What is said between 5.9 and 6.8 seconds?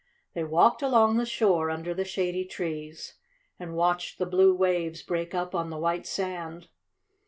sand.